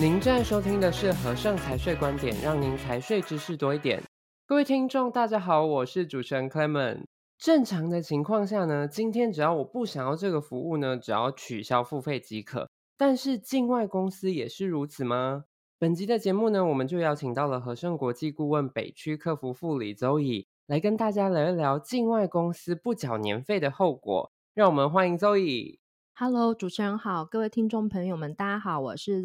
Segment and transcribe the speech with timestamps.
[0.00, 4.02] 您正在收听的是和盛财税观点，让您财税知识多一点。
[4.46, 7.04] 各位听众，大家好，我是主持人 Clement。
[7.38, 12.70] 正常的情况下呢，今天只要我不想要这个服务呢，只要取消付费即可。
[12.96, 15.44] 但是境外公司也是如此吗？
[15.78, 24.32] 本集的节目呢，我们就邀请到了和盛国际顾问北区客服副理 Zoe 来跟大家聊一聊境外公司不缴年费的后果。
[24.54, 25.78] 让我们欢迎 Zoe。
[26.14, 29.22] Hello，主持人好，各位听众朋友们，大家好，我是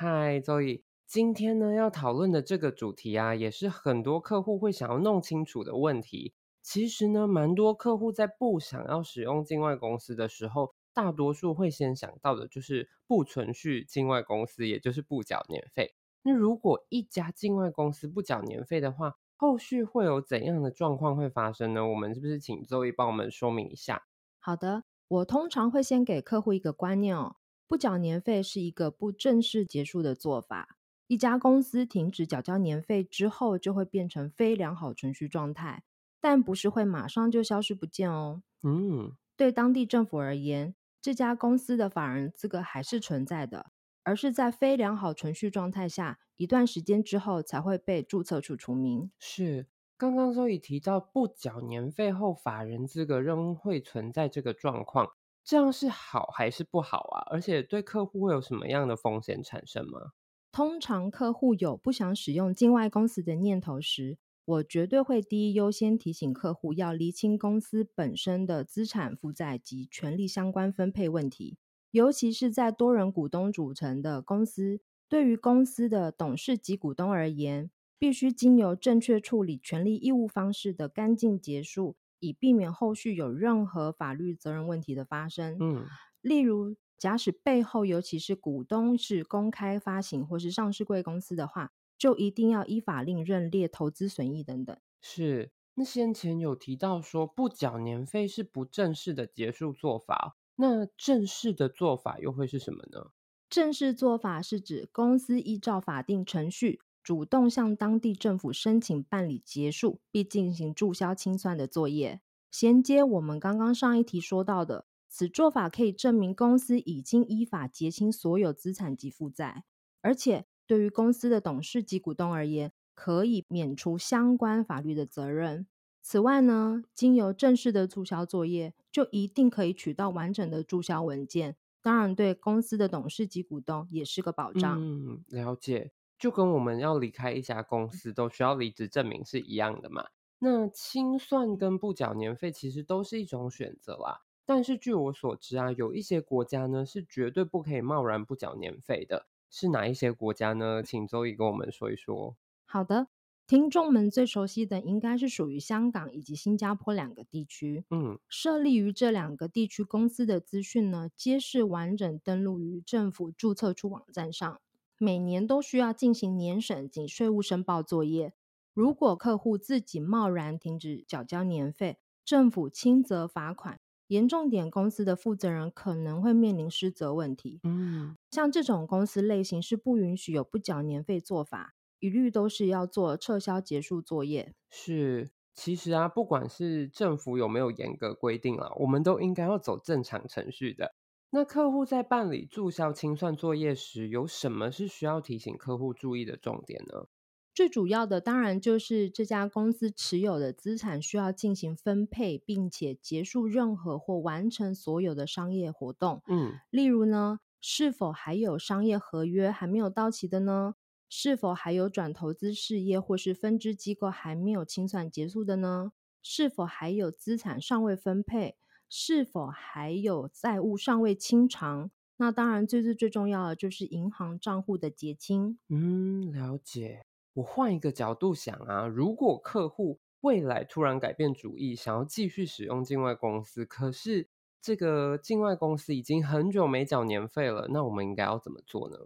[0.00, 0.84] 嗨，周易。
[1.08, 6.34] 今天呢，要讨论的这个主题啊，也是很多客户会想要弄清楚的问题。
[6.62, 15.96] 其实呢，蛮多客户在不想要使用境外公司的时候，大多数会先想到的就是不存续境外公司，也就是不缴年费。
[16.22, 21.84] 那如果一家境外公司不缴年费的话，后续会有怎样的状况会发生呢？
[21.84, 24.04] 我们是不是请周易帮我们说明一下？
[24.38, 27.34] 好的，我通常会先给客户一个观念哦，
[27.68, 30.78] 不缴年费是一个不正式结束的做法。
[31.06, 35.84] 一家公司停止缴交年费之后，就会变成非良好存续状态，
[36.20, 38.42] 但不是会马上就消失不见哦。
[38.62, 43.70] 嗯，对当地政府而言，这家公司的法人资格还是存在的，
[44.02, 49.10] 而是在非良好存续状态下一段时间之后才会被注册处除名。
[49.18, 49.66] 是，
[49.96, 55.08] 刚刚 Zoe 提到不缴年费后，法人资格仍会存在这个状况，
[55.48, 57.24] 这样是好还是不好啊？
[57.30, 60.12] 而且对客户会有什么样的风险产生吗？
[60.52, 71.56] 通常客户有不想使用境外公司的念头时，我绝对会第一优先提醒客户要厘清公司本身的资产负债及权利相关分配问题。
[71.92, 85.56] 尤其是在多人股东组成的公司，对于公司的董事及股东而言，必须经由正确处理权利义务方式的干净结束，以避免后续有任何法律责任问题的发生。
[85.60, 85.86] 嗯，
[86.20, 86.76] 例如。
[86.98, 94.76] 假使背后尤其是股东是公开发行或是上市贵公司的话，就一定要依法令认列投资损益等等。
[95.00, 103.12] 是，那先前有提到说不缴年费是不正式的结束做法，那正式的做法又会是什么呢？
[103.48, 112.20] 正式做法是指公司依照法定程序，主动向当地政府申请办理结束，并进行注销清算的作业。
[112.50, 114.84] 衔接我们刚刚上一题说到的。
[115.08, 119.64] 此做法可以证明公司已经依法结清所有资产及负债，
[120.02, 125.66] 而且对于公司的董事及股东而言，可以免除相关法律的责任。
[126.02, 134.78] 此外呢，经由正式的注销作业，就一定可以取到完整的注销文件，当然对公司的董事及股东也是个保障。
[134.78, 140.08] 嗯，了解，就跟我们要离开一家公司都需要离职证明是一样的嘛。
[140.40, 144.22] 那清算跟不缴年费其实都是一种选择啦。
[144.44, 149.26] 但是据我所知啊，有一些国家呢是绝对不可以贸然不缴年费的。
[149.50, 150.82] 是哪一些国家呢？
[150.82, 152.36] 请 Zoe 跟我们说一说。
[152.66, 153.08] 好的，
[153.46, 157.84] 听众们最熟悉的应该是属于香港以及新加坡两个地区。
[157.90, 164.60] 嗯，设立于这两个地区公司的资讯呢，皆是完整登录于政府注册处网站上，
[164.98, 168.34] 每年都需要进行年审及税务申报作业。
[168.74, 173.80] 如果客户自己贸然停止缴交年费，政府轻则罚款。
[174.08, 177.60] 严重点，公司的负责人可能会面临失责问题。
[177.62, 184.54] 嗯，像这种公司类型是不允许有不缴年费做法，一律都是要做撤销结束作业。
[184.70, 190.94] 是，其实啊，不管是政府有没有严格规定啊，我们都应该要走正常程序的。
[191.30, 197.08] 那客户在办理注销清算作业时，有什么是需要提醒客户注意的重点呢？
[197.54, 206.22] 最主要的当然就是这家公司持有的资产需要进行分配，并且结束任何或完成所有的商业活动。
[206.26, 210.76] 嗯，例如呢，是否还有商业合约还没有到期的呢？
[211.10, 215.92] 是否还有转投资事业或是分支机构还没有清算结束的呢？
[216.22, 218.56] 是否还有资产尚未分配？
[218.88, 221.90] 是否还有债务尚未清偿？
[222.16, 225.58] 那当然，最最最重要的就是银行账户的结清。
[225.68, 227.02] 嗯，了解。
[227.34, 234.28] 我换一个角度想啊，如果客户未来突然改变主意，想要继续使用境外公司，可是
[234.60, 238.96] 这个境外公司已经很久没缴年费了，那我们应该要怎么做呢？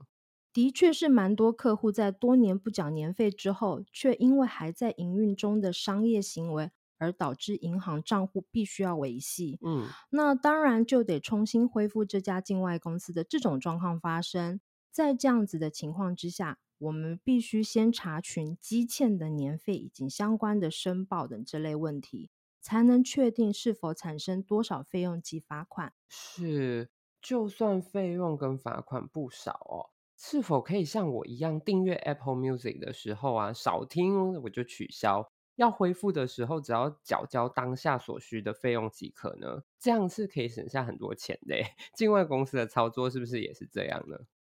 [0.54, 6.70] 的确是蛮多客户在多年不缴年费之后，却因为还在营运中的商业行为，
[7.02, 9.58] 而导致银行账户必须要维系。
[9.60, 14.60] 嗯，那当然就得重新恢复这家境外公司的这种状况发生。
[14.92, 25.92] 在这样子的情况之下，我们必须先查询积欠的年费以及相关的申报等这类问题，才能确定是否产生多少费用及罚款。
[26.08, 26.90] 是，
[27.20, 39.62] 就算费用跟罚款不少哦，是否可以像我一样订阅 Apple Music 的时候啊，少听我就取消，要恢复的时候只要缴交当下所需的费用即可呢？
[39.78, 41.56] 这样是可以省下很多钱的。
[41.94, 44.16] 境外公司的操作是不是也是这样呢？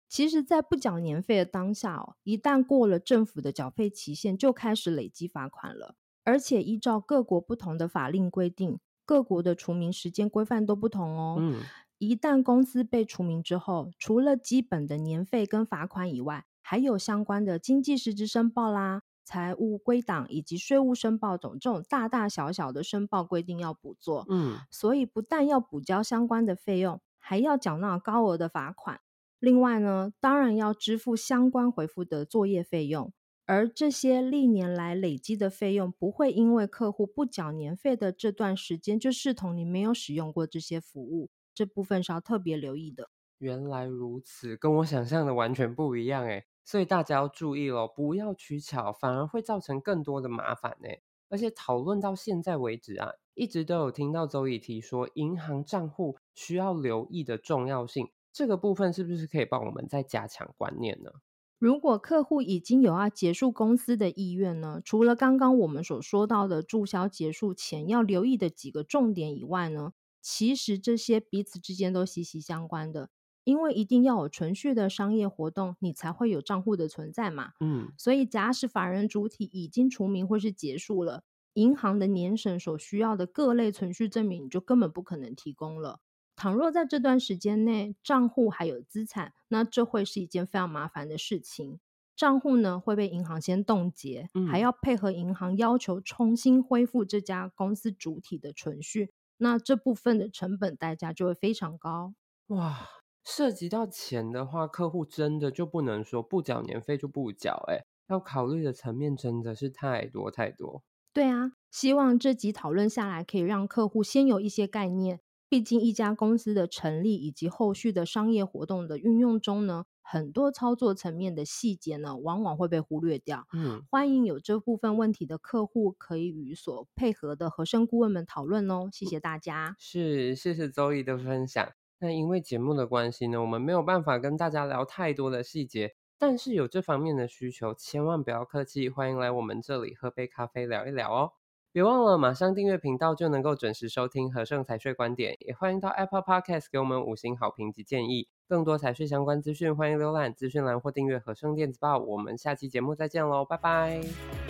[0.09, 5.97] 其实，在不缴年费的当下哦，一旦过了政府的缴费期限，就开始累积罚款了。
[6.25, 11.37] 而且依照各国不同的法令规定，各国的除名时间规范都不同哦。
[11.41, 11.63] 嗯。
[11.97, 24.27] 一旦公司被除名之后，除了基本的年费跟罚款以外，还有相关的经济实质申报啦、财务归档以及税务申报等这种大大小小的申报规定要补做。
[24.29, 29.01] 嗯，所以不但要补交相关的费用，还要缴纳高额的罚款。
[29.39, 33.13] 另外呢，当然要支付相关回复的作业费用。
[33.45, 41.29] 而这些历年来累积的费用，不会因为客户不缴年费的这段时间，就视同你没有使用过这些服务。
[41.53, 43.11] 这部分是要特别留意的。
[43.39, 46.45] 原来如此，跟我想象的完全不一样诶。
[46.65, 51.03] 所以大家要注意喽，不要取巧，反而会造成更多的麻烦诶。
[51.29, 58.09] 而且讨论到现在为止啊，一直都有听到 Zoe 提说银行账户需要留意的重要性。
[58.33, 61.11] 这个部分是不是可以帮我们再加强观念呢？
[61.59, 73.11] 如果客户已经有要结束公司的意愿呢，除了刚刚我们所说到的注销结束前要留意的几个重点以外呢，其实这些彼此之间都息息相关的，
[73.45, 77.53] 因为一定要有存续的商业活动，你才会有账户的存在嘛。
[77.61, 81.25] 嗯，所以假使法人主体已经除名或是结束了，
[81.55, 86.01] 银行的年审所需要的各类存续证明，你就根本不可能提供了。
[86.35, 91.79] 倘若在这段时间内账户还有资产，那这会是一件非常麻烦的事情。
[92.17, 99.13] 账户呢会被银行先冻结，嗯，还要配合银行要求重新恢复这家公司主体的存续。
[99.39, 102.15] 那这部分的成本代价就会非常高。
[102.49, 102.89] 哇，
[103.25, 110.83] 涉及到钱的话，客户真的就不能说不缴年费就不缴，哎，要考虑的层面真的是太多太多。
[111.13, 115.21] 对啊，希望这集讨论下来，可以让客户先有一些概念。
[115.49, 123.47] 毕竟一家公司的成立以及后续的商业活动的运用中呢，很多操作层面的细节呢，往往会被忽略掉。
[123.53, 128.89] 嗯，欢迎有这部分问题的客户可以与所配合的荷盛顾问们讨论哦。
[128.91, 129.77] 谢谢大家。
[129.79, 131.82] 是，谢谢 Zoe 的分享。
[132.03, 141.31] 那因为节目的关系呢，我们没有办法跟大家聊太多的细节，但是有这方面的需求，千万不要客气，欢迎来我们这里喝杯咖啡聊一聊哦。
[141.71, 145.37] 别忘了马上订阅频道，就能够准时收听和盛财税观点。
[145.39, 148.27] 也欢迎到 Apple Podcast 给我们五星好评及建议。
[148.49, 151.99] 更多财税相关资讯，欢迎浏览资讯栏或订阅和盛电子报。
[151.99, 154.42] 我们下期节目再见喽，拜拜。